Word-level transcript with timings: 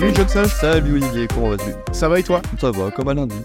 Salut 0.00 0.14
Johnson, 0.14 0.44
Salut 0.46 0.92
Olivier, 0.94 1.26
comment 1.28 1.50
vas-tu? 1.50 1.72
Ça 1.92 2.08
va 2.08 2.18
et 2.18 2.22
toi? 2.22 2.40
Ça 2.58 2.70
va, 2.70 2.90
comme 2.90 3.08
à 3.08 3.12
lundi. 3.12 3.36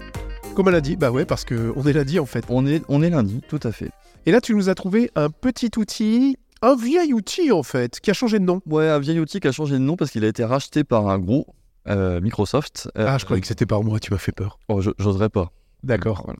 Comme 0.54 0.68
a 0.68 0.80
dit, 0.80 0.96
bah 0.96 1.10
ouais, 1.10 1.26
parce 1.26 1.44
qu'on 1.44 1.82
est 1.86 1.92
lundi 1.92 2.18
en 2.18 2.24
fait. 2.24 2.46
On 2.48 2.66
est, 2.66 2.82
on 2.88 3.02
est 3.02 3.10
lundi, 3.10 3.42
tout 3.46 3.60
à 3.62 3.72
fait. 3.72 3.90
Et 4.24 4.32
là, 4.32 4.40
tu 4.40 4.54
nous 4.54 4.70
as 4.70 4.74
trouvé 4.74 5.10
un 5.16 5.28
petit 5.28 5.70
outil, 5.76 6.38
un 6.62 6.74
vieil 6.74 7.12
outil 7.12 7.52
en 7.52 7.62
fait, 7.62 8.00
qui 8.00 8.10
a 8.10 8.14
changé 8.14 8.38
de 8.38 8.44
nom. 8.44 8.62
Ouais, 8.64 8.88
un 8.88 8.98
vieil 8.98 9.20
outil 9.20 9.38
qui 9.38 9.48
a 9.48 9.52
changé 9.52 9.74
de 9.74 9.80
nom 9.82 9.96
parce 9.96 10.10
qu'il 10.10 10.24
a 10.24 10.28
été 10.28 10.46
racheté 10.46 10.82
par 10.82 11.08
un 11.10 11.18
gros 11.18 11.46
euh, 11.88 12.22
Microsoft. 12.22 12.88
Euh, 12.96 13.04
Ah, 13.06 13.18
je 13.18 13.26
croyais 13.26 13.42
que 13.42 13.46
c'était 13.48 13.66
par 13.66 13.84
moi, 13.84 14.00
tu 14.00 14.10
m'as 14.10 14.18
fait 14.18 14.32
peur. 14.32 14.58
oh, 14.68 14.80
J'oserais 14.80 15.28
pas. 15.28 15.52
D'accord. 15.82 16.22
Voilà. 16.24 16.38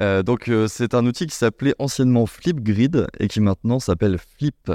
Euh, 0.00 0.24
donc 0.24 0.50
c'est 0.66 0.94
un 0.94 1.06
outil 1.06 1.28
qui 1.28 1.36
s'appelait 1.36 1.76
anciennement 1.78 2.26
Flipgrid 2.26 3.06
et 3.20 3.28
qui 3.28 3.38
maintenant 3.40 3.78
s'appelle 3.78 4.18
Flip. 4.18 4.72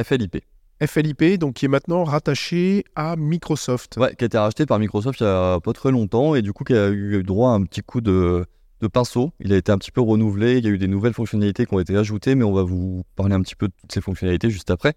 FLIP. 0.00 0.44
FLIP, 0.86 1.38
donc 1.38 1.54
qui 1.54 1.66
est 1.66 1.68
maintenant 1.68 2.04
rattaché 2.04 2.84
à 2.96 3.16
Microsoft. 3.16 3.96
Ouais, 3.98 4.14
qui 4.16 4.24
a 4.24 4.26
été 4.26 4.38
racheté 4.38 4.66
par 4.66 4.78
Microsoft 4.78 5.20
il 5.20 5.24
y 5.24 5.26
a 5.26 5.60
pas 5.60 5.72
très 5.72 5.90
longtemps 5.90 6.34
et 6.34 6.42
du 6.42 6.52
coup 6.52 6.64
qui 6.64 6.74
a 6.74 6.90
eu 6.90 7.22
droit 7.22 7.50
à 7.50 7.54
un 7.54 7.62
petit 7.64 7.82
coup 7.82 8.00
de, 8.00 8.44
de 8.80 8.86
pinceau. 8.88 9.32
Il 9.40 9.52
a 9.52 9.56
été 9.56 9.70
un 9.72 9.78
petit 9.78 9.90
peu 9.90 10.00
renouvelé, 10.00 10.58
il 10.58 10.64
y 10.64 10.68
a 10.68 10.70
eu 10.70 10.78
des 10.78 10.88
nouvelles 10.88 11.14
fonctionnalités 11.14 11.66
qui 11.66 11.74
ont 11.74 11.80
été 11.80 11.96
ajoutées, 11.96 12.34
mais 12.34 12.44
on 12.44 12.52
va 12.52 12.62
vous 12.62 13.02
parler 13.16 13.34
un 13.34 13.40
petit 13.42 13.54
peu 13.56 13.68
de 13.68 13.72
toutes 13.80 13.92
ces 13.92 14.00
fonctionnalités 14.00 14.50
juste 14.50 14.70
après. 14.70 14.94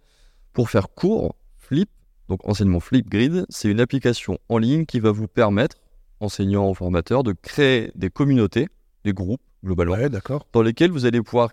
Pour 0.53 0.69
faire 0.69 0.89
court, 0.89 1.35
Flip, 1.57 1.89
donc 2.29 2.47
anciennement 2.47 2.79
Flipgrid, 2.79 3.45
c'est 3.49 3.69
une 3.69 3.79
application 3.79 4.37
en 4.49 4.57
ligne 4.57 4.85
qui 4.85 4.99
va 4.99 5.11
vous 5.11 5.27
permettre, 5.27 5.77
enseignants 6.19 6.69
ou 6.69 6.73
formateurs, 6.73 7.23
de 7.23 7.33
créer 7.33 7.91
des 7.95 8.09
communautés, 8.09 8.67
des 9.03 9.13
groupes 9.13 9.41
globalement, 9.63 9.93
Ouais, 9.95 10.09
d'accord. 10.09 10.47
dans 10.53 10.61
lesquels 10.61 10.91
vous 10.91 11.05
allez 11.05 11.21
pouvoir 11.21 11.49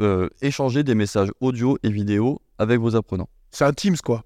euh, 0.00 0.28
échanger 0.40 0.82
des 0.82 0.94
messages 0.94 1.30
audio 1.40 1.78
et 1.82 1.90
vidéo 1.90 2.40
avec 2.58 2.80
vos 2.80 2.96
apprenants. 2.96 3.28
C'est 3.52 3.64
un 3.64 3.72
Teams 3.72 3.98
quoi. 4.02 4.24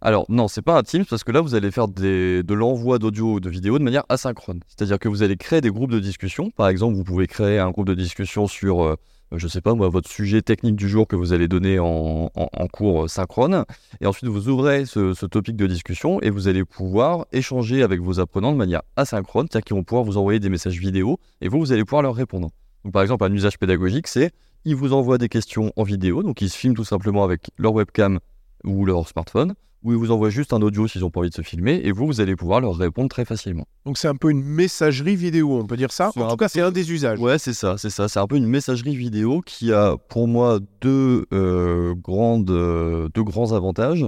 Alors 0.00 0.24
non, 0.30 0.48
c'est 0.48 0.62
pas 0.62 0.76
un 0.76 0.82
Teams 0.82 1.04
parce 1.04 1.22
que 1.22 1.30
là 1.30 1.42
vous 1.42 1.54
allez 1.54 1.70
faire 1.70 1.88
de 1.88 2.54
l'envoi 2.54 2.98
d'audio 2.98 3.34
ou 3.34 3.40
de 3.40 3.50
vidéo 3.50 3.78
de 3.78 3.84
manière 3.84 4.04
asynchrone. 4.08 4.60
C'est-à-dire 4.66 4.98
que 4.98 5.08
vous 5.08 5.22
allez 5.22 5.36
créer 5.36 5.60
des 5.60 5.70
groupes 5.70 5.92
de 5.92 6.00
discussion. 6.00 6.50
Par 6.50 6.68
exemple, 6.68 6.96
vous 6.96 7.04
pouvez 7.04 7.26
créer 7.26 7.58
un 7.58 7.70
groupe 7.70 7.86
de 7.86 7.94
discussion 7.94 8.46
sur, 8.46 8.82
euh, 8.82 8.96
je 9.36 9.46
sais 9.46 9.60
pas 9.60 9.74
moi, 9.74 9.90
votre 9.90 10.10
sujet 10.10 10.40
technique 10.40 10.74
du 10.74 10.88
jour 10.88 11.06
que 11.06 11.16
vous 11.16 11.34
allez 11.34 11.48
donner 11.48 11.78
en, 11.78 12.30
cours 12.72 13.04
euh, 13.04 13.08
synchrone. 13.08 13.64
Et 14.00 14.06
ensuite 14.06 14.30
vous 14.30 14.48
ouvrez 14.48 14.86
ce, 14.86 15.12
ce 15.12 15.26
topic 15.26 15.54
de 15.54 15.66
discussion 15.66 16.20
et 16.22 16.30
vous 16.30 16.48
allez 16.48 16.64
pouvoir 16.64 17.26
échanger 17.30 17.82
avec 17.82 18.00
vos 18.00 18.20
apprenants 18.20 18.52
de 18.52 18.56
manière 18.56 18.82
asynchrone, 18.96 19.48
c'est-à-dire 19.50 19.66
qu'ils 19.66 19.76
vont 19.76 19.84
pouvoir 19.84 20.02
vous 20.02 20.16
envoyer 20.16 20.40
des 20.40 20.48
messages 20.48 20.78
vidéo 20.78 21.20
et 21.42 21.48
vous, 21.48 21.60
vous 21.60 21.72
allez 21.72 21.84
pouvoir 21.84 22.02
leur 22.02 22.14
répondre. 22.14 22.48
Donc 22.84 22.94
par 22.94 23.02
exemple, 23.02 23.22
un 23.24 23.32
usage 23.32 23.58
pédagogique, 23.58 24.08
c'est 24.08 24.32
ils 24.64 24.76
vous 24.76 24.92
envoient 24.92 25.18
des 25.18 25.28
questions 25.28 25.72
en 25.76 25.82
vidéo, 25.82 26.22
donc 26.22 26.40
ils 26.40 26.48
se 26.48 26.56
filment 26.56 26.74
tout 26.74 26.84
simplement 26.84 27.24
avec 27.24 27.50
leur 27.58 27.74
webcam 27.74 28.18
ou 28.64 28.84
leur 28.84 29.08
smartphone, 29.08 29.54
ou 29.82 29.92
ils 29.92 29.98
vous 29.98 30.10
envoient 30.10 30.30
juste 30.30 30.52
un 30.52 30.62
audio 30.62 30.86
s'ils 30.86 31.00
n'ont 31.00 31.10
pas 31.10 31.20
envie 31.20 31.30
de 31.30 31.34
se 31.34 31.42
filmer, 31.42 31.80
et 31.84 31.92
vous, 31.92 32.06
vous 32.06 32.20
allez 32.20 32.36
pouvoir 32.36 32.60
leur 32.60 32.76
répondre 32.76 33.08
très 33.08 33.24
facilement. 33.24 33.66
Donc 33.84 33.98
c'est 33.98 34.08
un 34.08 34.14
peu 34.14 34.30
une 34.30 34.42
messagerie 34.42 35.16
vidéo, 35.16 35.58
on 35.58 35.66
peut 35.66 35.76
dire 35.76 35.92
ça. 35.92 36.10
En 36.16 36.30
tout 36.30 36.36
cas, 36.36 36.48
c'est 36.48 36.60
un 36.60 36.70
des 36.70 36.92
usages. 36.92 37.18
Ouais, 37.18 37.38
c'est 37.38 37.54
ça, 37.54 37.76
c'est 37.78 37.90
ça. 37.90 38.08
C'est 38.08 38.20
un 38.20 38.26
peu 38.26 38.36
une 38.36 38.46
messagerie 38.46 38.96
vidéo 38.96 39.40
qui 39.44 39.72
a 39.72 39.96
pour 40.08 40.28
moi 40.28 40.60
deux, 40.80 41.26
euh, 41.32 41.94
grandes, 41.94 42.50
euh, 42.50 43.08
deux 43.14 43.24
grands 43.24 43.52
avantages. 43.52 44.06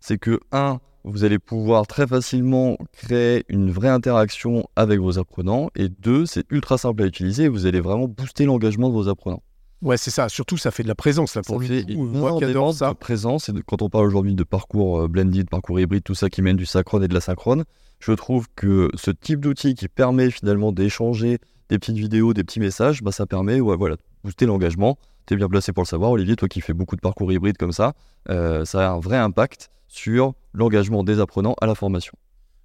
C'est 0.00 0.18
que, 0.18 0.38
un, 0.52 0.78
vous 1.02 1.24
allez 1.24 1.38
pouvoir 1.38 1.86
très 1.86 2.06
facilement 2.06 2.76
créer 2.92 3.44
une 3.48 3.70
vraie 3.70 3.88
interaction 3.88 4.68
avec 4.76 5.00
vos 5.00 5.18
apprenants, 5.18 5.70
et 5.76 5.88
deux, 5.88 6.26
c'est 6.26 6.44
ultra 6.50 6.78
simple 6.78 7.02
à 7.02 7.06
utiliser, 7.06 7.48
vous 7.48 7.66
allez 7.66 7.80
vraiment 7.80 8.08
booster 8.08 8.44
l'engagement 8.44 8.88
de 8.88 8.94
vos 8.94 9.08
apprenants. 9.08 9.42
Ouais, 9.86 9.96
c'est 9.96 10.10
ça. 10.10 10.28
Surtout, 10.28 10.56
ça 10.56 10.72
fait 10.72 10.82
de 10.82 10.88
la 10.88 10.96
présence 10.96 11.36
là 11.36 11.42
pour 11.42 11.60
lui. 11.60 11.96
Moi 11.96 12.36
qui 12.38 12.44
adore 12.44 12.72
de 12.72 12.76
ça. 12.76 12.92
présence. 12.94 13.48
Et 13.48 13.52
de- 13.52 13.60
quand 13.60 13.82
on 13.82 13.88
parle 13.88 14.06
aujourd'hui 14.06 14.34
de 14.34 14.42
parcours 14.42 15.02
euh, 15.02 15.08
blended, 15.08 15.48
parcours 15.48 15.78
hybride, 15.78 16.02
tout 16.02 16.16
ça 16.16 16.28
qui 16.28 16.42
mène 16.42 16.56
du 16.56 16.66
synchrone 16.66 17.04
et 17.04 17.08
de 17.08 17.14
l'asynchrone, 17.14 17.64
je 18.00 18.10
trouve 18.12 18.46
que 18.56 18.90
ce 18.94 19.12
type 19.12 19.40
d'outil 19.40 19.74
qui 19.76 19.86
permet 19.88 20.30
finalement 20.32 20.72
d'échanger 20.72 21.38
des 21.68 21.78
petites 21.78 21.96
vidéos, 21.98 22.34
des 22.34 22.42
petits 22.42 22.58
messages, 22.58 23.00
bah, 23.02 23.12
ça 23.12 23.26
permet 23.26 23.60
ouais, 23.60 23.76
voilà, 23.76 23.94
de 23.94 24.02
booster 24.24 24.46
l'engagement. 24.46 24.98
Tu 25.26 25.34
es 25.34 25.36
bien 25.36 25.48
placé 25.48 25.72
pour 25.72 25.84
le 25.84 25.88
savoir, 25.88 26.10
Olivier, 26.10 26.34
toi 26.34 26.48
qui 26.48 26.60
fais 26.60 26.72
beaucoup 26.74 26.96
de 26.96 27.00
parcours 27.00 27.32
hybrides 27.32 27.56
comme 27.56 27.72
ça, 27.72 27.94
euh, 28.28 28.64
ça 28.64 28.90
a 28.90 28.92
un 28.94 28.98
vrai 29.00 29.16
impact 29.18 29.70
sur 29.86 30.34
l'engagement 30.52 31.04
des 31.04 31.20
apprenants 31.20 31.54
à 31.60 31.66
la 31.66 31.76
formation. 31.76 32.12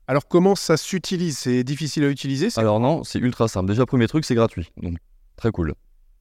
Alors 0.07 0.27
comment 0.27 0.55
ça 0.55 0.75
s'utilise? 0.75 1.37
C'est 1.37 1.63
difficile 1.63 2.03
à 2.03 2.09
utiliser 2.09 2.49
Alors 2.57 2.79
non, 2.79 3.03
c'est 3.03 3.19
ultra 3.19 3.47
simple. 3.47 3.67
Déjà, 3.69 3.85
premier 3.85 4.07
truc, 4.07 4.25
c'est 4.25 4.35
gratuit. 4.35 4.71
Donc, 4.81 4.97
très 5.37 5.51
cool. 5.51 5.73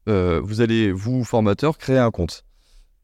Euh, 0.08 0.40
vous 0.42 0.60
allez, 0.60 0.92
vous, 0.92 1.24
formateur, 1.24 1.78
créer 1.78 1.98
un 1.98 2.10
compte. 2.10 2.44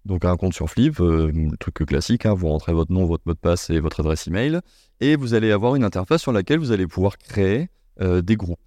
Donc, 0.04 0.24
un 0.24 0.36
compte 0.36 0.54
sur 0.54 0.70
Flip, 0.70 1.00
euh, 1.00 1.30
le 1.32 1.56
truc 1.56 1.74
classique, 1.86 2.26
hein, 2.26 2.34
vous 2.34 2.48
rentrez 2.48 2.72
votre 2.72 2.92
nom, 2.92 3.04
votre 3.06 3.24
mot 3.26 3.34
de 3.34 3.38
passe 3.38 3.70
et 3.70 3.80
votre 3.80 4.00
adresse 4.00 4.26
email. 4.28 4.60
Et 5.00 5.16
vous 5.16 5.34
allez 5.34 5.50
avoir 5.50 5.74
une 5.74 5.84
interface 5.84 6.22
sur 6.22 6.32
laquelle 6.32 6.58
vous 6.58 6.72
allez 6.72 6.86
pouvoir 6.86 7.18
créer 7.18 7.68
euh, 8.00 8.22
des 8.22 8.36
groupes. 8.36 8.60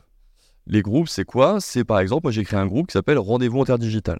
Les 0.68 0.81
groupes, 0.81 1.07
c'est 1.07 1.25
quoi? 1.25 1.59
C'est 1.62 1.84
par 1.84 2.00
exemple, 2.00 2.25
moi 2.25 2.31
j'ai 2.31 2.44
créé 2.44 2.59
un 2.59 2.68
groupe 2.68 2.88
qui 2.88 2.94
s'appelle 2.94 3.18
Rendez-vous 3.18 3.62
interdigital. 3.62 4.19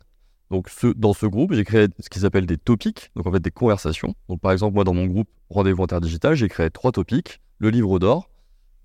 Donc, 0.50 0.72
dans 0.96 1.14
ce 1.14 1.28
groupe, 1.28 1.54
j'ai 1.54 1.64
créé 1.64 1.88
ce 2.00 2.10
qui 2.10 2.20
s'appelle 2.20 2.48
des 2.48 2.58
topics, 2.58 3.12
donc 3.16 3.28
en 3.28 3.32
fait 3.32 3.40
des 3.40 3.52
conversations. 3.52 4.16
Donc, 4.30 4.40
par 4.42 4.52
exemple, 4.52 4.74
moi 4.74 4.84
dans 4.84 4.96
mon 4.96 5.06
groupe 5.06 5.30
Rendez-vous 5.52 5.84
interdigital, 5.84 6.36
j'ai 6.36 6.48
créé 6.48 6.72
trois 6.72 6.92
topics 6.92 7.40
le 7.60 7.70
livre 7.70 8.00
d'or, 8.00 8.30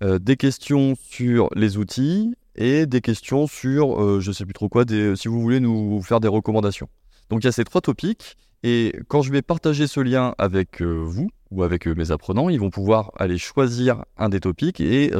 des 0.01 0.35
questions 0.35 0.95
sur 0.95 1.49
les 1.55 1.77
outils 1.77 2.35
et 2.55 2.85
des 2.85 3.01
questions 3.01 3.47
sur, 3.47 4.01
euh, 4.01 4.19
je 4.19 4.31
sais 4.31 4.45
plus 4.45 4.53
trop 4.53 4.69
quoi, 4.69 4.85
des, 4.85 5.15
si 5.15 5.27
vous 5.27 5.41
voulez 5.41 5.59
nous 5.59 6.01
faire 6.01 6.19
des 6.19 6.27
recommandations. 6.27 6.87
Donc 7.29 7.43
il 7.43 7.45
y 7.45 7.49
a 7.49 7.51
ces 7.51 7.63
trois 7.63 7.81
topics 7.81 8.37
et 8.63 8.95
quand 9.07 9.21
je 9.21 9.31
vais 9.31 9.41
partager 9.41 9.85
ce 9.85 9.99
lien 9.99 10.33
avec 10.37 10.81
euh, 10.81 11.03
vous 11.03 11.29
ou 11.51 11.63
avec 11.63 11.87
euh, 11.87 11.93
mes 11.93 12.11
apprenants, 12.11 12.49
ils 12.49 12.59
vont 12.59 12.71
pouvoir 12.71 13.11
aller 13.17 13.37
choisir 13.37 14.05
un 14.17 14.29
des 14.29 14.39
topics 14.39 14.81
et, 14.81 15.11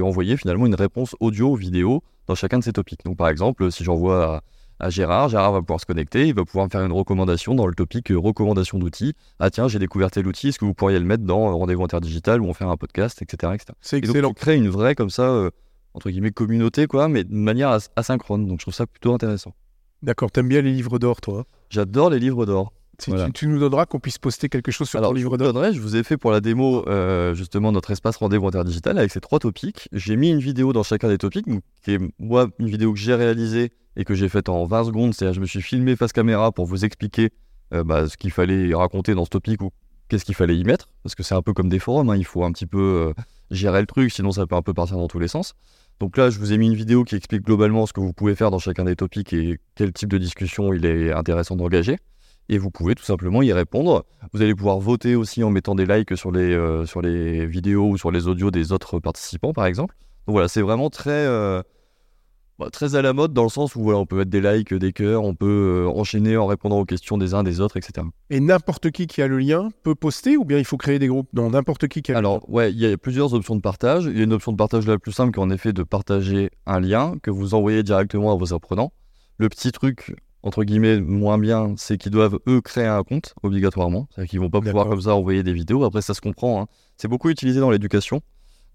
envoyer 0.00 0.36
finalement 0.36 0.64
une 0.66 0.74
réponse 0.74 1.14
audio 1.20 1.50
ou 1.50 1.56
vidéo 1.56 2.02
dans 2.26 2.34
chacun 2.34 2.58
de 2.58 2.64
ces 2.64 2.72
topics. 2.72 3.04
Donc 3.04 3.16
par 3.16 3.28
exemple, 3.28 3.70
si 3.70 3.84
j'envoie 3.84 4.36
à, 4.36 4.42
à 4.86 4.90
Gérard, 4.90 5.28
Gérard 5.28 5.52
va 5.52 5.60
pouvoir 5.60 5.80
se 5.80 5.86
connecter, 5.86 6.28
il 6.28 6.34
va 6.34 6.44
pouvoir 6.44 6.66
me 6.66 6.70
faire 6.70 6.84
une 6.84 6.92
recommandation 6.92 7.54
dans 7.54 7.66
le 7.66 7.74
topic 7.74 8.10
euh, 8.10 8.18
recommandation 8.18 8.78
d'outils. 8.78 9.14
Ah 9.40 9.50
tiens, 9.50 9.68
j'ai 9.68 9.78
découvert 9.78 10.10
tel 10.10 10.26
outil, 10.26 10.48
est-ce 10.48 10.58
que 10.58 10.64
vous 10.64 10.74
pourriez 10.74 10.98
le 10.98 11.04
mettre 11.04 11.24
dans 11.24 11.56
rendez-vous 11.56 11.84
interdigital 11.84 12.40
ou 12.40 12.48
en 12.48 12.54
faire 12.54 12.70
un 12.70 12.78
podcast, 12.78 13.20
etc. 13.20 13.52
etc. 13.54 13.72
C'est 13.80 13.98
Et 13.98 14.00
donc, 14.00 14.10
excellent. 14.10 14.28
tu 14.30 14.34
crées 14.36 14.56
une 14.56 14.68
vraie, 14.68 14.94
comme 14.94 15.10
ça, 15.10 15.50
entre 15.96 16.10
guillemets, 16.10 16.30
communauté, 16.30 16.86
quoi, 16.86 17.08
mais 17.08 17.24
de 17.24 17.34
manière 17.34 17.70
as- 17.70 17.90
asynchrone. 17.96 18.46
Donc, 18.46 18.60
je 18.60 18.64
trouve 18.64 18.74
ça 18.74 18.86
plutôt 18.86 19.12
intéressant. 19.14 19.54
D'accord, 20.02 20.30
t'aimes 20.30 20.48
bien 20.48 20.60
les 20.60 20.72
livres 20.72 20.98
d'or, 20.98 21.20
toi? 21.20 21.44
J'adore 21.70 22.10
les 22.10 22.18
livres 22.20 22.46
d'or. 22.46 22.72
Si 22.98 23.10
Voilà. 23.10 23.26
tu, 23.26 23.32
tu 23.32 23.46
nous 23.48 23.58
donneras 23.58 23.84
qu'on 23.86 23.98
puisse 23.98 24.18
poster 24.18 24.48
quelque 24.48 24.70
chose 24.70 24.88
sur 24.88 24.98
Alors, 24.98 25.10
ton 25.10 25.14
livre 25.16 25.36
d'or? 25.36 25.52
je 25.72 25.80
vous 25.80 25.96
ai 25.96 26.02
fait 26.02 26.16
pour 26.16 26.30
la 26.30 26.40
démo, 26.40 26.86
euh, 26.88 27.34
justement, 27.34 27.72
notre 27.72 27.90
espace 27.90 28.16
rendez-vous 28.16 28.46
interdigital 28.46 28.96
avec 28.98 29.10
ces 29.10 29.20
trois 29.20 29.38
topics. 29.38 29.88
J'ai 29.92 30.16
mis 30.16 30.30
une 30.30 30.38
vidéo 30.38 30.72
dans 30.72 30.82
chacun 30.82 31.08
des 31.08 31.18
topics, 31.18 31.46
donc, 31.48 31.62
qui 31.82 31.92
est, 31.92 31.98
moi, 32.18 32.48
une 32.58 32.68
vidéo 32.68 32.92
que 32.92 32.98
j'ai 32.98 33.14
réalisée 33.14 33.72
et 33.96 34.04
que 34.04 34.14
j'ai 34.14 34.28
faite 34.28 34.48
en 34.50 34.64
20 34.66 34.84
secondes. 34.84 35.14
C'est-à-dire, 35.14 35.34
je 35.34 35.40
me 35.40 35.46
suis 35.46 35.62
filmé 35.62 35.96
face 35.96 36.12
caméra 36.12 36.52
pour 36.52 36.66
vous 36.66 36.84
expliquer 36.84 37.30
euh, 37.74 37.82
bah, 37.84 38.08
ce 38.08 38.16
qu'il 38.18 38.30
fallait 38.30 38.74
raconter 38.74 39.14
dans 39.14 39.24
ce 39.24 39.30
topic 39.30 39.60
ou 39.62 39.70
qu'est-ce 40.08 40.24
qu'il 40.24 40.34
fallait 40.34 40.56
y 40.56 40.64
mettre. 40.64 40.88
Parce 41.02 41.14
que 41.14 41.22
c'est 41.22 41.34
un 41.34 41.42
peu 41.42 41.52
comme 41.54 41.68
des 41.70 41.78
forums, 41.78 42.08
hein, 42.10 42.16
il 42.16 42.24
faut 42.24 42.44
un 42.44 42.52
petit 42.52 42.66
peu 42.66 42.78
euh, 42.78 43.22
gérer 43.50 43.80
le 43.80 43.86
truc, 43.86 44.10
sinon 44.12 44.30
ça 44.32 44.46
peut 44.46 44.54
un 44.56 44.62
peu 44.62 44.72
partir 44.74 44.96
dans 44.98 45.08
tous 45.08 45.18
les 45.18 45.28
sens. 45.28 45.54
Donc 45.98 46.16
là, 46.18 46.28
je 46.28 46.38
vous 46.38 46.52
ai 46.52 46.58
mis 46.58 46.66
une 46.66 46.74
vidéo 46.74 47.04
qui 47.04 47.16
explique 47.16 47.42
globalement 47.42 47.86
ce 47.86 47.92
que 47.92 48.00
vous 48.00 48.12
pouvez 48.12 48.34
faire 48.34 48.50
dans 48.50 48.58
chacun 48.58 48.84
des 48.84 48.96
topics 48.96 49.32
et 49.32 49.58
quel 49.74 49.92
type 49.92 50.10
de 50.10 50.18
discussion 50.18 50.72
il 50.72 50.84
est 50.84 51.12
intéressant 51.12 51.56
d'engager. 51.56 51.98
Et 52.48 52.58
vous 52.58 52.70
pouvez 52.70 52.94
tout 52.94 53.02
simplement 53.02 53.42
y 53.42 53.52
répondre. 53.52 54.04
Vous 54.32 54.42
allez 54.42 54.54
pouvoir 54.54 54.78
voter 54.78 55.16
aussi 55.16 55.42
en 55.42 55.50
mettant 55.50 55.74
des 55.74 55.86
likes 55.86 56.16
sur 56.16 56.30
les, 56.30 56.52
euh, 56.52 57.46
vidéos 57.46 57.88
ou 57.88 57.98
sur 57.98 58.10
les 58.10 58.28
audios 58.28 58.50
des 58.50 58.72
autres 58.72 59.00
participants, 59.00 59.52
par 59.52 59.66
exemple. 59.66 59.96
Donc 60.26 60.34
voilà, 60.34 60.48
c'est 60.48 60.62
vraiment 60.62 60.90
très, 60.90 61.10
euh, 61.10 61.62
bah, 62.58 62.70
très 62.70 62.94
à 62.94 63.02
la 63.02 63.12
mode 63.12 63.32
dans 63.32 63.42
le 63.42 63.48
sens 63.48 63.76
où 63.76 63.82
voilà, 63.82 63.98
on 63.98 64.06
peut 64.06 64.16
mettre 64.16 64.30
des 64.30 64.40
likes, 64.40 64.72
des 64.72 64.92
cœurs, 64.92 65.22
on 65.24 65.34
peut 65.34 65.84
euh, 65.86 65.88
enchaîner 65.88 66.36
en 66.36 66.46
répondant 66.46 66.78
aux 66.78 66.84
questions 66.84 67.18
des 67.18 67.34
uns 67.34 67.42
des 67.42 67.60
autres, 67.60 67.76
etc. 67.76 68.06
Et 68.30 68.40
n'importe 68.40 68.90
qui 68.90 69.06
qui 69.06 69.20
a 69.20 69.26
le 69.28 69.38
lien 69.38 69.68
peut 69.82 69.94
poster 69.94 70.36
ou 70.36 70.44
bien 70.44 70.58
il 70.58 70.64
faut 70.64 70.76
créer 70.76 70.98
des 70.98 71.08
groupes 71.08 71.28
Non, 71.34 71.50
n'importe 71.50 71.88
qui 71.88 72.00
qui 72.02 72.12
a 72.12 72.14
le 72.14 72.18
Alors, 72.18 72.48
ouais, 72.48 72.72
il 72.72 72.78
y 72.78 72.86
a 72.86 72.96
plusieurs 72.96 73.34
options 73.34 73.56
de 73.56 73.60
partage. 73.60 74.04
Il 74.06 74.16
y 74.16 74.20
a 74.20 74.24
une 74.24 74.32
option 74.32 74.52
de 74.52 74.56
partage 74.56 74.86
la 74.86 74.98
plus 74.98 75.12
simple 75.12 75.32
qui 75.32 75.40
est 75.40 75.42
en 75.42 75.50
effet 75.50 75.72
de 75.72 75.82
partager 75.82 76.50
un 76.66 76.80
lien 76.80 77.14
que 77.22 77.30
vous 77.30 77.54
envoyez 77.54 77.82
directement 77.82 78.32
à 78.32 78.36
vos 78.36 78.54
apprenants. 78.54 78.92
Le 79.38 79.50
petit 79.50 79.70
truc, 79.70 80.16
entre 80.42 80.64
guillemets, 80.64 80.98
moins 81.00 81.36
bien, 81.38 81.74
c'est 81.76 81.98
qu'ils 81.98 82.12
doivent, 82.12 82.38
eux, 82.48 82.62
créer 82.62 82.86
un 82.86 83.02
compte, 83.02 83.34
obligatoirement. 83.42 84.08
C'est-à-dire 84.10 84.30
qu'ils 84.30 84.40
vont 84.40 84.48
pas 84.48 84.62
pouvoir 84.62 84.88
comme 84.88 85.02
ça 85.02 85.14
envoyer 85.14 85.42
des 85.42 85.52
vidéos. 85.52 85.84
Après, 85.84 86.00
ça 86.00 86.14
se 86.14 86.22
comprend. 86.22 86.62
hein. 86.62 86.66
C'est 86.96 87.08
beaucoup 87.08 87.28
utilisé 87.28 87.60
dans 87.60 87.70
l'éducation. 87.70 88.22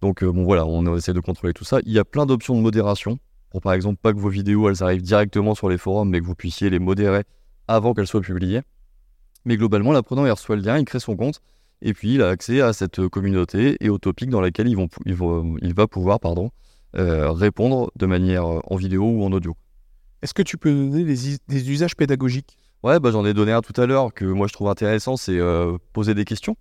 Donc, 0.02 0.24
euh, 0.24 0.32
bon, 0.32 0.44
voilà, 0.44 0.66
on 0.68 0.96
essaie 0.98 1.14
de 1.14 1.20
contrôler 1.20 1.54
tout 1.54 1.64
ça. 1.64 1.80
Il 1.86 1.92
y 1.92 1.98
a 2.00 2.06
plein 2.06 2.26
d'options 2.28 2.56
de 2.56 2.62
modération. 2.62 3.18
Pour, 3.52 3.62
par 3.62 3.74
exemple, 3.74 4.00
pas 4.02 4.14
que 4.14 4.18
vos 4.20 4.30
vidéos, 4.30 4.70
elles 4.70 4.82
arrivent 4.82 5.02
directement 5.02 5.56
sur 5.56 5.70
les 5.70 5.78
forums, 5.78 6.10
mais 6.10 6.22
que 6.22 6.26
vous 6.26 6.36
puissiez 6.36 6.70
les 6.70 6.80
modérer 6.80 7.24
avant 7.68 7.94
qu'elles 7.94 8.08
soient 8.08 8.22
publiées. 8.22 8.62
Mais 9.46 9.58
globalement, 9.58 9.92
l'apprenant, 9.92 10.26
il 10.26 10.32
reçoit 10.32 10.56
le 10.56 10.62
lien, 10.62 10.78
il 10.78 10.86
crée 10.86 11.00
son 11.00 11.16
compte. 11.18 11.42
Et 11.82 11.94
puis, 11.94 12.14
il 12.16 12.22
a 12.22 12.30
accès 12.30 12.62
à 12.62 12.74
cette 12.74 13.08
communauté 13.08 13.76
et 13.82 13.90
au 13.90 13.98
topic 13.98 14.30
dans 14.30 14.40
laquelle 14.40 14.68
ils 14.68 14.76
vont, 14.78 14.88
pou- 14.88 15.02
ils 15.06 15.16
vont- 15.16 15.58
il 15.62 15.74
va 15.74 15.88
pouvoir 15.88 16.20
pardon, 16.20 16.52
euh, 16.98 17.32
répondre 17.32 17.92
de 17.96 18.06
manière 18.06 18.46
euh, 18.46 18.60
en 18.70 18.76
vidéo 18.76 19.04
ou 19.04 19.24
en 19.24 19.32
audio. 19.32 19.56
Est-ce 20.22 20.34
que 20.34 20.44
tu 20.44 20.58
peux 20.58 20.72
donner 20.72 21.04
des, 21.04 21.70
usages 21.72 21.96
pédagogiques? 21.96 22.56
Ouais, 22.84 23.00
bah, 23.00 23.12
j'en 23.12 23.26
ai 23.26 23.34
donné 23.34 23.52
un 23.52 23.62
tout 23.62 23.80
à 23.82 23.86
l'heure 23.88 24.14
que 24.14 24.26
moi 24.26 24.48
je 24.48 24.54
trouve 24.54 24.70
intéressant, 24.70 25.18
c'est 25.18 25.38
euh, 25.40 25.78
poser 25.94 26.14
des 26.14 26.26
questions. 26.26 26.56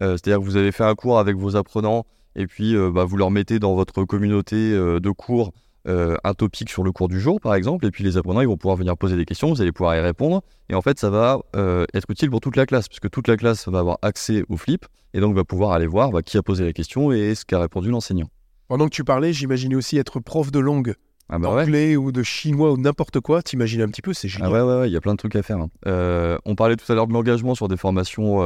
Euh, 0.00 0.12
C'est-à-dire 0.16 0.40
que 0.40 0.44
vous 0.44 0.56
avez 0.56 0.72
fait 0.72 0.84
un 0.84 0.94
cours 0.94 1.18
avec 1.18 1.36
vos 1.36 1.56
apprenants 1.56 2.06
Et 2.34 2.46
puis, 2.46 2.74
bah, 2.92 3.04
vous 3.04 3.16
leur 3.16 3.30
mettez 3.30 3.58
dans 3.58 3.74
votre 3.74 4.04
communauté 4.04 4.72
de 4.72 5.10
cours 5.10 5.52
euh, 5.86 6.16
un 6.24 6.34
topic 6.34 6.70
sur 6.70 6.82
le 6.82 6.92
cours 6.92 7.08
du 7.08 7.20
jour, 7.20 7.40
par 7.40 7.54
exemple. 7.54 7.84
Et 7.86 7.90
puis, 7.90 8.02
les 8.04 8.16
apprenants, 8.16 8.40
ils 8.40 8.46
vont 8.48 8.56
pouvoir 8.56 8.76
venir 8.76 8.96
poser 8.96 9.16
des 9.16 9.24
questions. 9.24 9.48
Vous 9.50 9.60
allez 9.60 9.72
pouvoir 9.72 9.94
y 9.96 10.00
répondre. 10.00 10.42
Et 10.70 10.74
en 10.74 10.80
fait, 10.82 10.98
ça 10.98 11.10
va 11.10 11.38
euh, 11.56 11.84
être 11.94 12.10
utile 12.10 12.30
pour 12.30 12.40
toute 12.40 12.56
la 12.56 12.66
classe, 12.66 12.88
puisque 12.88 13.10
toute 13.10 13.28
la 13.28 13.36
classe 13.36 13.68
va 13.68 13.78
avoir 13.80 13.98
accès 14.02 14.44
au 14.48 14.56
flip. 14.56 14.86
Et 15.12 15.20
donc, 15.20 15.34
va 15.34 15.44
pouvoir 15.44 15.72
aller 15.72 15.86
voir 15.86 16.10
bah, 16.10 16.22
qui 16.22 16.36
a 16.38 16.42
posé 16.42 16.64
la 16.64 16.72
question 16.72 17.12
et 17.12 17.34
ce 17.34 17.44
qu'a 17.44 17.58
répondu 17.60 17.90
l'enseignant. 17.90 18.28
Pendant 18.68 18.86
que 18.86 18.94
tu 18.94 19.04
parlais, 19.04 19.32
j'imaginais 19.32 19.74
aussi 19.74 19.98
être 19.98 20.20
prof 20.20 20.50
de 20.50 20.58
langue, 20.58 20.94
Ah 21.28 21.38
bah 21.38 21.54
ouais. 21.54 21.96
ou 21.96 22.12
de 22.12 22.22
chinois 22.22 22.72
ou 22.72 22.76
n'importe 22.78 23.20
quoi. 23.20 23.42
T'imagines 23.42 23.82
un 23.82 23.88
petit 23.88 24.00
peu, 24.02 24.12
c'est 24.14 24.26
Ah 24.28 24.30
génial. 24.36 24.52
ouais, 24.52 24.60
ouais, 24.62 24.80
ouais, 24.80 24.88
il 24.88 24.92
y 24.92 24.96
a 24.96 25.00
plein 25.00 25.12
de 25.12 25.18
trucs 25.18 25.36
à 25.36 25.42
faire. 25.42 25.58
hein. 25.58 25.68
Euh, 25.86 26.38
on 26.46 26.54
parlait 26.54 26.76
tout 26.76 26.90
à 26.90 26.94
l'heure 26.94 27.06
de 27.06 27.12
l'engagement 27.12 27.54
sur 27.54 27.68
des 27.68 27.76
formations, 27.76 28.40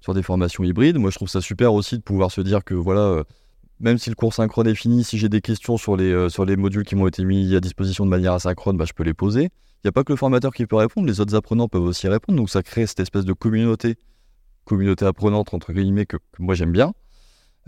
sur 0.00 0.14
des 0.14 0.22
formations 0.22 0.62
hybrides. 0.62 0.98
Moi, 0.98 1.10
je 1.10 1.16
trouve 1.16 1.28
ça 1.28 1.40
super 1.40 1.74
aussi 1.74 1.98
de 1.98 2.02
pouvoir 2.02 2.30
se 2.30 2.40
dire 2.40 2.62
que 2.64 2.74
voilà, 2.74 3.24
même 3.80 3.98
si 3.98 4.10
le 4.10 4.16
cours 4.16 4.32
synchrone 4.32 4.66
est 4.66 4.74
fini, 4.74 5.04
si 5.04 5.18
j'ai 5.18 5.28
des 5.28 5.40
questions 5.40 5.76
sur 5.76 5.96
les, 5.96 6.10
euh, 6.10 6.28
sur 6.28 6.44
les 6.44 6.56
modules 6.56 6.84
qui 6.84 6.94
m'ont 6.94 7.06
été 7.06 7.24
mis 7.24 7.54
à 7.54 7.60
disposition 7.60 8.04
de 8.04 8.10
manière 8.10 8.32
asynchrone, 8.32 8.76
bah, 8.76 8.84
je 8.86 8.92
peux 8.92 9.02
les 9.02 9.14
poser. 9.14 9.44
Il 9.44 9.86
n'y 9.86 9.88
a 9.88 9.92
pas 9.92 10.04
que 10.04 10.12
le 10.12 10.16
formateur 10.16 10.54
qui 10.54 10.66
peut 10.66 10.76
répondre, 10.76 11.06
les 11.06 11.20
autres 11.20 11.34
apprenants 11.34 11.68
peuvent 11.68 11.82
aussi 11.82 12.08
répondre. 12.08 12.38
Donc 12.38 12.50
ça 12.50 12.62
crée 12.62 12.86
cette 12.86 13.00
espèce 13.00 13.24
de 13.24 13.32
communauté, 13.32 13.96
communauté 14.64 15.04
apprenante 15.04 15.52
entre 15.52 15.72
guillemets 15.72 16.06
que, 16.06 16.16
moi 16.38 16.54
j'aime 16.54 16.72
bien. 16.72 16.92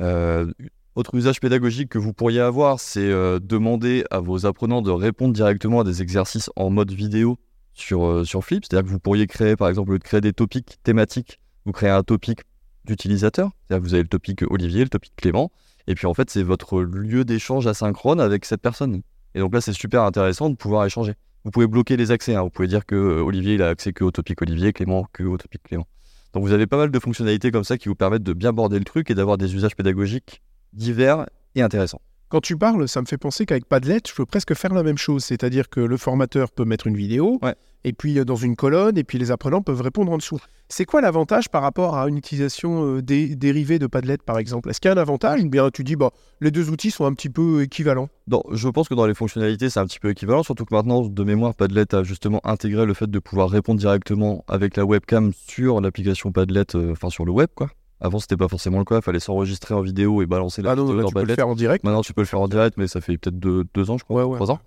Euh, 0.01 0.51
autre 0.95 1.15
usage 1.15 1.41
pédagogique 1.41 1.91
que 1.91 1.99
vous 1.99 2.13
pourriez 2.13 2.41
avoir, 2.41 2.81
c'est 2.81 3.01
euh, 3.01 3.39
demander 3.39 4.05
à 4.11 4.21
vos 4.21 4.47
apprenants 4.47 4.83
de 4.83 4.91
répondre 4.91 5.35
directement 5.35 5.81
à 5.81 5.85
des 5.85 6.03
exercices 6.03 6.51
en 6.57 6.71
mode 6.71 6.91
vidéo 6.91 7.39
sur, 7.75 8.27
sur 8.27 8.45
Flip. 8.45 8.65
C'est-à-dire 8.65 8.85
que 8.85 8.91
vous 8.91 8.99
pourriez 8.99 9.27
créer, 9.27 9.55
par 9.55 9.69
exemple, 9.69 9.93
de 9.93 9.99
créer 9.99 10.21
des 10.21 10.33
topics 10.33 10.79
thématiques, 10.83 11.39
vous 11.67 11.73
créez 11.73 11.91
un 11.91 12.03
topic 12.03 12.41
d'utilisateur. 12.85 13.51
C'est-à-dire 13.61 13.83
que 13.83 13.89
vous 13.89 13.95
avez 13.95 14.03
le 14.03 14.09
topic 14.09 14.43
Olivier, 14.51 14.83
le 14.83 14.89
topic 14.89 15.13
Clément, 15.15 15.53
et 15.89 15.95
puis 15.95 16.07
en 16.07 16.13
fait, 16.13 16.29
c'est 16.29 16.43
votre 16.43 16.83
lieu 16.83 17.25
d'échange 17.25 17.67
asynchrone 17.67 18.21
avec 18.21 18.45
cette 18.45 18.61
personne. 18.61 19.01
Et 19.35 19.41
donc 19.41 19.55
là, 19.55 19.63
c'est 19.63 19.73
super 19.73 20.03
intéressant 20.03 20.51
de 20.51 20.55
pouvoir 20.55 20.85
échanger. 20.85 21.15
Vous 21.45 21.51
pouvez 21.51 21.67
bloquer 21.67 21.97
les 21.97 22.11
accès. 22.11 22.35
hein. 22.35 22.43
Vous 22.43 22.51
pouvez 22.51 22.69
dire 22.69 22.85
que 22.85 22.95
euh, 22.95 23.23
Olivier, 23.23 23.55
il 23.55 23.63
a 23.63 23.69
accès 23.69 23.95
que 23.95 24.05
au 24.05 24.11
topic 24.11 24.43
Olivier, 24.43 24.75
Clément 24.75 25.07
que 25.15 25.23
au 25.23 25.39
topic 25.39 25.63
Clément. 25.63 25.87
Donc 26.35 26.43
vous 26.43 26.53
avez 26.53 26.67
pas 26.67 26.77
mal 26.77 26.91
de 26.91 26.99
fonctionnalités 26.99 27.51
comme 27.51 27.65
ça 27.65 27.79
qui 27.79 27.89
vous 27.89 27.95
permettent 27.95 28.23
de 28.23 28.35
bien 28.35 28.53
border 28.53 28.79
le 28.79 28.85
truc 28.85 29.11
et 29.11 29.15
d'avoir 29.15 29.39
des 29.39 29.55
usages 29.55 29.75
pédagogiques 29.75 30.43
divers 30.75 31.27
et 31.55 31.63
intéressants. 31.63 32.03
Quand 32.31 32.41
tu 32.43 32.59
parles, 32.59 32.87
ça 32.89 33.01
me 33.01 33.07
fait 33.07 33.17
penser 33.17 33.47
qu'avec 33.47 33.65
Padlet, 33.65 34.01
je 34.07 34.13
peux 34.13 34.27
presque 34.27 34.53
faire 34.55 34.75
la 34.75 34.83
même 34.83 34.99
chose. 34.99 35.25
C'est-à-dire 35.25 35.71
que 35.71 35.81
le 35.81 35.97
formateur 35.97 36.51
peut 36.51 36.67
mettre 36.67 36.87
une 36.87 36.97
vidéo, 36.97 37.39
Ouais. 37.43 37.55
et 37.85 37.95
puis 37.95 38.19
euh, 38.19 38.25
dans 38.27 38.37
une 38.37 38.55
colonne, 38.55 38.99
et 38.99 39.05
puis 39.05 39.17
les 39.17 39.31
apprenants 39.31 39.63
peuvent 39.63 39.81
répondre 39.81 40.13
en 40.13 40.19
dessous. 40.19 40.39
C'est 40.69 40.85
quoi 40.85 41.01
l'avantage 41.01 41.49
par 41.49 41.63
rapport 41.63 41.97
à 41.97 42.07
une 42.07 42.19
utilisation 42.19 42.85
euh, 42.97 43.01
dé- 43.03 43.35
dérivée 43.35 43.79
de 43.79 43.87
Padlet, 43.87 44.19
par 44.19 44.39
exemple? 44.39 44.69
Est-ce 44.69 44.79
qu'il 44.79 44.91
y 44.91 44.93
a 44.93 44.95
un 44.95 45.01
avantage? 45.01 45.43
Ou 45.43 45.49
bien 45.49 45.71
tu 45.71 45.85
dis, 45.85 45.97
bah, 45.97 46.11
les 46.43 46.51
deux 46.51 46.69
outils 46.69 46.91
sont 46.91 47.07
un 47.07 47.15
petit 47.15 47.31
peu 47.31 47.63
équivalents? 47.63 48.11
Non, 48.27 48.43
je 48.53 48.69
pense 48.69 48.91
que 48.91 48.95
dans 48.95 49.07
les 49.07 49.15
fonctionnalités, 49.15 49.71
c'est 49.71 49.81
un 49.81 49.87
petit 49.87 49.99
peu 49.99 50.11
équivalent, 50.11 50.43
surtout 50.43 50.67
que 50.67 50.75
maintenant, 50.75 51.01
de 51.09 51.25
mémoire, 51.25 51.55
Padlet 51.55 51.95
a 51.95 52.03
justement 52.03 52.43
intégré 52.45 52.85
le 52.85 52.93
fait 52.93 53.11
de 53.11 53.19
pouvoir 53.21 53.49
répondre 53.49 53.81
directement 53.81 54.45
avec 54.49 54.77
la 54.77 54.85
webcam 54.85 55.33
sur 55.47 55.81
l'application 55.81 56.31
Padlet, 56.31 56.65
euh, 56.75 56.93
enfin 56.93 57.09
sur 57.09 57.25
le 57.25 57.33
web, 57.33 57.49
quoi. 57.55 57.71
Avant, 58.01 58.19
c'était 58.21 58.37
pas 58.37 58.49
forcément 58.49 58.79
le 58.79 58.85
cas, 58.85 58.97
il 58.97 59.03
fallait 59.03 59.19
s'enregistrer 59.21 59.75
en 59.75 59.81
vidéo 59.81 60.23
et 60.23 60.27
balancer 60.27 60.63
la 60.63 60.71
Ah 60.73 60.77
non, 60.77 60.85
vidéo 60.85 61.01
là, 61.01 61.05
tu 61.09 61.15
peux 61.15 61.25
le 61.25 61.35
faire 61.35 61.49
en 61.49 61.55
direct. 61.57 61.85
Maintenant, 61.85 62.03
tu 62.03 62.15
peux 62.15 62.21
le 62.21 62.27
faire 62.27 62.41
en 62.41 62.47
direct, 62.49 62.77
mais 62.77 62.87
ça 62.87 63.01
fait 63.01 63.19
peut-être 63.19 63.39
deux, 63.39 63.65
deux 63.75 63.91
ans, 63.91 63.99
je 63.99 64.05
crois, 64.05 64.25
Ouais, 64.25 64.31
ouais. 64.31 64.37
trois 64.37 64.53
ans. 64.53 64.61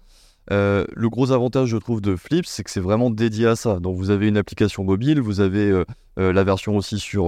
Euh, 0.51 0.85
le 0.93 1.09
gros 1.09 1.31
avantage, 1.31 1.69
je 1.69 1.77
trouve, 1.77 2.01
de 2.01 2.15
Flip, 2.15 2.45
c'est 2.45 2.63
que 2.63 2.69
c'est 2.71 2.79
vraiment 2.81 3.09
dédié 3.09 3.47
à 3.47 3.55
ça. 3.55 3.79
Donc, 3.79 3.95
vous 3.95 4.09
avez 4.09 4.27
une 4.27 4.37
application 4.37 4.83
mobile, 4.83 5.21
vous 5.21 5.39
avez 5.39 5.69
euh, 5.69 5.85
euh, 6.19 6.33
la 6.33 6.43
version 6.43 6.75
aussi 6.75 6.99
sur, 6.99 7.25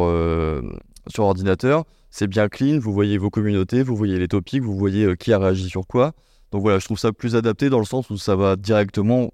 sur 1.07 1.23
ordinateur. 1.23 1.85
C'est 2.09 2.27
bien 2.27 2.49
clean, 2.49 2.79
vous 2.79 2.91
voyez 2.93 3.17
vos 3.17 3.29
communautés, 3.29 3.81
vous 3.81 3.95
voyez 3.95 4.19
les 4.19 4.27
topics, 4.27 4.61
vous 4.61 4.75
voyez 4.77 5.15
qui 5.17 5.31
a 5.31 5.39
réagi 5.39 5.69
sur 5.69 5.87
quoi. 5.87 6.11
Donc 6.51 6.61
voilà, 6.61 6.79
je 6.79 6.85
trouve 6.85 6.99
ça 6.99 7.11
plus 7.11 7.35
adapté 7.35 7.69
dans 7.69 7.79
le 7.79 7.85
sens 7.85 8.09
où 8.09 8.17
ça 8.17 8.35
va 8.35 8.55
directement 8.55 9.31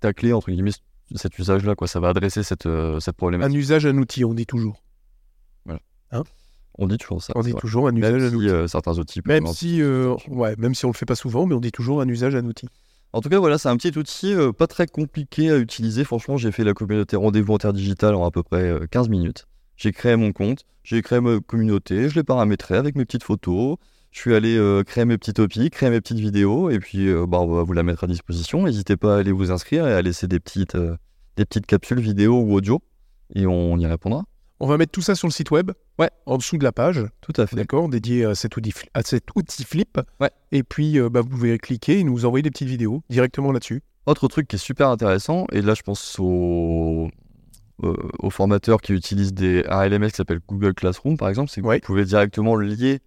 tacler, 0.00 0.32
entre 0.32 0.50
guillemets, 0.50 0.72
cet 1.14 1.38
usage-là, 1.38 1.74
quoi. 1.76 1.86
Ça 1.88 2.00
va 2.00 2.08
adresser 2.08 2.42
cette, 2.42 2.66
cette 3.00 3.08
Un 3.08 3.12
problématique. 3.12 3.56
usage, 3.56 3.86
un 3.86 3.96
outil, 3.98 4.24
on 4.24 4.34
dit 4.34 4.46
toujours. 4.46 4.82
On 6.78 6.86
dit 6.86 6.98
toujours 6.98 7.22
ça. 7.22 7.32
On 7.36 7.40
dit 7.40 7.54
toujours 7.54 7.88
un 7.88 7.96
usage, 7.96 8.12
Même 8.12 8.22
un 8.22 8.28
si 8.28 8.36
outil. 8.36 8.48
euh, 8.50 8.66
certains 8.68 8.98
outils 8.98 9.22
Même 9.24 9.46
si, 9.46 9.80
euh, 9.80 10.14
ouais, 10.28 10.54
même 10.58 10.74
si 10.74 10.84
on 10.84 10.88
le 10.88 10.94
fait 10.94 11.06
pas 11.06 11.14
souvent, 11.14 11.46
mais 11.46 11.54
on 11.54 11.60
dit 11.60 11.72
toujours 11.72 12.00
un 12.02 12.08
usage, 12.08 12.34
un 12.34 12.44
outil. 12.44 12.68
En 13.12 13.22
tout 13.22 13.30
cas, 13.30 13.38
voilà, 13.38 13.56
c'est 13.56 13.68
un 13.70 13.76
petit 13.78 13.96
outil 13.96 14.34
euh, 14.34 14.52
pas 14.52 14.66
très 14.66 14.86
compliqué 14.86 15.50
à 15.50 15.56
utiliser. 15.56 16.04
Franchement, 16.04 16.36
j'ai 16.36 16.52
fait 16.52 16.64
la 16.64 16.74
communauté 16.74 17.16
Rendez-vous 17.16 17.54
Interdigital 17.54 18.14
en 18.14 18.26
à 18.26 18.30
peu 18.30 18.42
près 18.42 18.64
euh, 18.64 18.86
15 18.90 19.08
minutes. 19.08 19.46
J'ai 19.76 19.92
créé 19.92 20.16
mon 20.16 20.32
compte, 20.32 20.64
j'ai 20.84 21.00
créé 21.02 21.20
ma 21.20 21.40
communauté, 21.40 22.08
je 22.10 22.14
l'ai 22.14 22.24
paramétré 22.24 22.76
avec 22.76 22.94
mes 22.94 23.04
petites 23.06 23.22
photos. 23.24 23.76
Je 24.10 24.20
suis 24.20 24.34
allé 24.34 24.56
euh, 24.56 24.82
créer 24.82 25.04
mes 25.04 25.18
petits 25.18 25.34
topics, 25.34 25.72
créer 25.74 25.90
mes 25.90 26.00
petites 26.00 26.18
vidéos, 26.18 26.70
et 26.70 26.78
puis 26.78 27.08
euh, 27.08 27.26
bah, 27.26 27.38
on 27.40 27.46
va 27.54 27.62
vous 27.62 27.74
la 27.74 27.82
mettre 27.82 28.04
à 28.04 28.06
disposition. 28.06 28.62
N'hésitez 28.64 28.96
pas 28.96 29.16
à 29.16 29.18
aller 29.18 29.32
vous 29.32 29.50
inscrire 29.50 29.86
et 29.86 29.92
à 29.92 30.00
laisser 30.00 30.26
des 30.26 30.40
petites, 30.40 30.74
euh, 30.74 30.96
des 31.36 31.44
petites 31.44 31.66
capsules 31.66 32.00
vidéo 32.00 32.40
ou 32.40 32.54
audio, 32.54 32.80
et 33.34 33.46
on 33.46 33.76
y 33.78 33.86
répondra. 33.86 34.24
On 34.60 34.66
va 34.66 34.78
mettre 34.78 34.92
tout 34.92 35.02
ça 35.02 35.14
sur 35.14 35.28
le 35.28 35.32
site 35.32 35.50
web, 35.50 35.72
Ouais. 35.98 36.10
en 36.24 36.38
dessous 36.38 36.56
de 36.56 36.64
la 36.64 36.72
page, 36.72 37.04
Tout 37.20 37.32
à 37.36 37.46
fait. 37.46 37.56
d'accord, 37.56 37.88
dédié 37.88 38.24
à 38.24 38.34
cet 38.34 38.56
outil, 38.56 38.72
à 38.94 39.02
cet 39.02 39.24
outil 39.36 39.64
flip. 39.64 40.00
Ouais. 40.20 40.30
Et 40.52 40.62
puis, 40.62 40.98
euh, 40.98 41.10
bah, 41.10 41.20
vous 41.20 41.28
pouvez 41.28 41.58
cliquer 41.58 41.98
et 42.00 42.04
nous 42.04 42.24
envoyer 42.24 42.42
des 42.42 42.50
petites 42.50 42.68
vidéos 42.68 43.02
directement 43.10 43.52
là-dessus. 43.52 43.82
Autre 44.06 44.28
truc 44.28 44.48
qui 44.48 44.56
est 44.56 44.58
super 44.58 44.88
intéressant, 44.88 45.46
et 45.52 45.60
là 45.62 45.74
je 45.74 45.82
pense 45.82 46.16
aux, 46.20 47.08
euh, 47.82 47.94
aux 48.20 48.30
formateurs 48.30 48.80
qui 48.80 48.92
utilisent 48.92 49.34
des, 49.34 49.64
un 49.68 49.86
LMS 49.88 50.10
qui 50.10 50.16
s'appelle 50.16 50.40
Google 50.48 50.74
Classroom 50.74 51.16
par 51.16 51.28
exemple, 51.28 51.50
c'est 51.50 51.60
que 51.60 51.66
Ouais. 51.66 51.76
vous 51.76 51.86
pouvez 51.86 52.04
directement 52.04 52.54
lier 52.56 53.00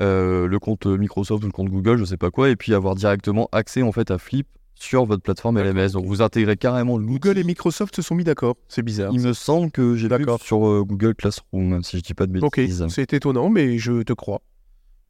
euh, 0.00 0.46
le 0.48 0.58
compte 0.58 0.86
Microsoft 0.86 1.42
ou 1.44 1.46
le 1.46 1.52
compte 1.52 1.68
Google, 1.68 1.98
je 1.98 2.04
sais 2.04 2.16
pas 2.16 2.30
quoi, 2.30 2.48
et 2.50 2.56
puis 2.56 2.72
avoir 2.74 2.94
directement 2.94 3.48
accès 3.52 3.82
en 3.82 3.92
fait 3.92 4.10
à 4.10 4.18
Flip 4.18 4.46
sur 4.78 5.04
votre 5.06 5.22
plateforme 5.22 5.58
LMS. 5.58 5.92
Donc 5.92 6.06
vous 6.06 6.22
intégrez 6.22 6.56
carrément 6.56 6.98
l'outil. 6.98 7.14
Google 7.14 7.38
et 7.38 7.44
Microsoft 7.44 7.96
se 7.96 8.02
sont 8.02 8.14
mis 8.14 8.24
d'accord. 8.24 8.56
C'est 8.68 8.82
bizarre. 8.82 9.10
Il 9.12 9.20
me 9.20 9.32
semble 9.32 9.70
que 9.70 9.96
j'ai 9.96 10.08
D'accord. 10.08 10.40
sur 10.40 10.66
euh, 10.66 10.84
Google 10.84 11.14
Classroom, 11.14 11.82
si 11.82 11.98
je 11.98 12.02
dis 12.02 12.14
pas 12.14 12.26
de 12.26 12.38
Ok, 12.40 12.56
bêtises. 12.58 12.86
c'est 12.88 13.12
étonnant, 13.12 13.48
mais 13.50 13.78
je 13.78 14.02
te 14.02 14.12
crois. 14.12 14.42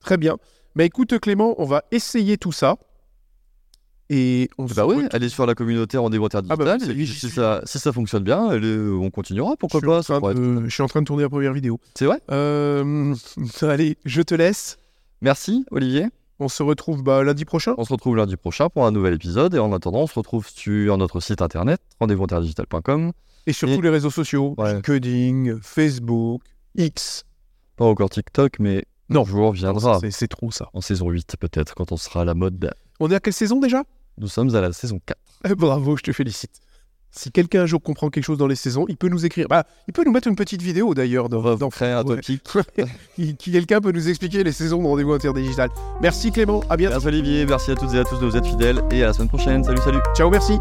Très 0.01 0.17
bien. 0.17 0.37
Mais 0.75 0.87
écoute, 0.87 1.19
Clément, 1.19 1.55
on 1.59 1.65
va 1.65 1.83
essayer 1.91 2.37
tout 2.39 2.53
ça. 2.53 2.77
Et 4.09 4.49
on 4.57 4.69
se 4.69 4.75
Bah 4.75 4.87
oui, 4.87 5.05
allez 5.11 5.29
sur 5.29 5.47
la 5.47 5.57
communauté 5.57 5.99
Ah 6.49 6.55
bah 6.57 6.65
et 6.85 6.87
y 6.87 6.91
est, 6.91 6.95
puis 6.95 7.07
j'y 7.07 7.15
si 7.15 7.27
suis. 7.27 7.31
ça, 7.31 7.61
si 7.65 7.81
ça 7.81 7.93
fonctionne 7.93 8.23
bien, 8.23 8.47
allez, 8.51 8.79
on 8.79 9.11
continuera, 9.11 9.57
pourquoi 9.57 9.81
je 9.81 9.87
en 9.87 9.89
pas 9.89 10.03
ça 10.05 10.21
être- 10.31 10.63
Je 10.67 10.73
suis 10.73 10.83
en 10.85 10.87
train 10.87 11.01
de 11.01 11.07
tourner 11.07 11.25
la 11.25 11.29
première 11.29 11.53
vidéo. 11.53 11.81
C'est 11.97 12.05
vrai? 12.05 12.21
Euh, 12.31 13.15
allez, 13.63 13.97
je 14.05 14.23
te 14.23 14.37
laisse. 14.37 14.79
Merci 15.23 15.65
Olivier. 15.73 16.07
On 16.39 16.49
se 16.49 16.63
retrouve 16.63 17.03
bah, 17.03 17.23
lundi 17.23 17.45
prochain. 17.45 17.75
On 17.79 17.85
se 17.85 17.93
retrouve 17.93 18.17
lundi 18.17 18.37
prochain 18.37 18.69
pour 18.69 18.85
un 18.87 18.91
nouvel 18.91 19.15
épisode. 19.15 19.55
Et 19.55 19.59
en 19.59 19.73
attendant, 19.73 20.01
on 20.03 20.07
se 20.07 20.19
retrouve 20.19 20.47
sur 20.49 20.97
notre 20.99 21.21
site 21.21 21.41
internet, 21.41 21.81
rendez-vous-interdigital.com. 22.01 23.13
Et 23.47 23.53
sur 23.53 23.69
Et- 23.69 23.75
tous 23.77 23.81
les 23.81 23.89
réseaux 23.91 24.11
sociaux. 24.11 24.55
Ouais. 24.59 24.75
LinkedIn, 24.75 25.59
Facebook, 25.63 26.43
X. 26.77 27.25
Pas 27.77 27.85
encore 27.85 28.11
TikTok, 28.11 28.59
mais 28.59 28.85
Non. 29.09 29.25
jour 29.25 29.53
viendra. 29.53 30.01
C'est- 30.11 30.29
trop 30.29 30.51
ça. 30.51 30.69
En 30.75 30.81
saison 30.81 31.09
8, 31.11 31.37
peut-être, 31.39 31.75
quand 31.75 31.93
on 31.93 31.97
sera 31.97 32.23
à 32.23 32.25
la 32.25 32.35
mode. 32.35 32.71
On 33.01 33.11
est 33.11 33.15
à 33.15 33.21
quelle 33.21 33.33
saison 33.33 33.59
déjà? 33.61 33.85
Nous 34.19 34.29
sommes 34.29 34.55
à 34.55 34.61
la 34.61 34.73
saison 34.73 34.99
4. 35.07 35.19
Eh, 35.49 35.55
Bravo, 35.55 35.97
je 35.97 36.03
te 36.03 36.13
félicite. 36.13 36.61
Si 37.19 37.33
quelqu'un 37.33 37.63
un 37.63 37.67
jour 37.67 37.81
comprend 37.83 38.11
quelque 38.11 38.25
chose 38.25 38.37
dans 38.39 38.47
les 38.47 38.57
saisons, 38.57 38.85
il 38.89 38.97
peut 38.97 39.09
nous 39.09 39.25
écrire. 39.25 39.47
Bah, 39.49 39.65
il 39.89 39.93
peut 39.95 40.05
nous 40.05 40.13
mettre 40.13 40.29
une 40.29 40.37
petite 40.37 40.61
vidéo 40.61 40.95
d'ailleurs. 40.95 41.29
Dans, 41.29 41.57
dans- 41.57 41.69
créer 41.71 41.93
un 41.93 42.05
topic. 42.05 42.43
quelqu'un 43.39 43.81
peut 43.81 43.93
nous 43.93 44.09
expliquer 44.09 44.45
les 44.45 44.53
saisons 44.53 44.83
de 44.83 44.87
rendez-vous 44.87 45.13
interdigital. 45.13 45.71
Merci 46.03 46.31
Clément, 46.31 46.63
à 46.69 46.77
bientôt. 46.77 46.95
Merci 46.95 47.07
Olivier, 47.09 47.47
merci 47.47 47.71
à 47.71 47.75
toutes 47.75 47.95
et 47.95 47.99
à 47.99 48.05
tous 48.05 48.19
de 48.21 48.27
vous 48.27 48.37
être 48.37 48.47
fidèles. 48.47 48.83
Et 48.91 49.03
à 49.03 49.07
la 49.07 49.13
semaine 49.13 49.29
prochaine. 49.29 49.65
Salut, 49.65 49.81
salut. 49.83 50.01
Ciao, 50.15 50.29
merci. 50.31 50.59